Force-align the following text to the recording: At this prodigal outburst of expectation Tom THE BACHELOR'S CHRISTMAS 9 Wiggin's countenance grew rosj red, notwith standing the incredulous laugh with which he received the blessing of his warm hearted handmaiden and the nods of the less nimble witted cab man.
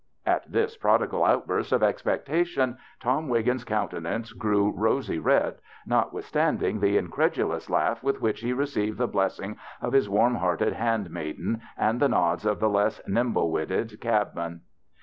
At 0.25 0.51
this 0.51 0.75
prodigal 0.77 1.23
outburst 1.23 1.71
of 1.71 1.83
expectation 1.83 2.79
Tom 2.99 3.27
THE 3.27 3.29
BACHELOR'S 3.29 3.29
CHRISTMAS 3.29 3.29
9 3.29 3.29
Wiggin's 3.29 3.63
countenance 4.03 4.33
grew 4.33 4.73
rosj 4.75 5.23
red, 5.23 5.55
notwith 5.87 6.23
standing 6.23 6.79
the 6.79 6.97
incredulous 6.97 7.69
laugh 7.69 8.01
with 8.01 8.19
which 8.19 8.39
he 8.41 8.51
received 8.51 8.97
the 8.97 9.05
blessing 9.07 9.57
of 9.79 9.93
his 9.93 10.09
warm 10.09 10.33
hearted 10.37 10.73
handmaiden 10.73 11.61
and 11.77 11.99
the 11.99 12.09
nods 12.09 12.47
of 12.47 12.59
the 12.59 12.67
less 12.69 12.99
nimble 13.07 13.51
witted 13.51 14.01
cab 14.01 14.33
man. 14.33 14.61